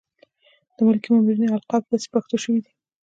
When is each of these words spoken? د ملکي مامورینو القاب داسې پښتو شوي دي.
د 0.75 0.77
ملکي 0.85 1.09
مامورینو 1.13 1.55
القاب 1.57 1.83
داسې 1.87 2.07
پښتو 2.13 2.35
شوي 2.43 2.59
دي. 2.65 2.71